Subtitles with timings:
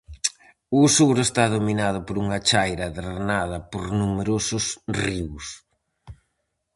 [0.79, 4.65] O sur está dominado por unha chaira drenada por numerosos
[5.01, 5.45] ríos.